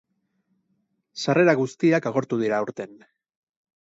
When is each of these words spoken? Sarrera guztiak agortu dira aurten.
Sarrera 1.25 1.53
guztiak 1.59 2.09
agortu 2.11 2.39
dira 2.45 2.57
aurten. 2.63 2.97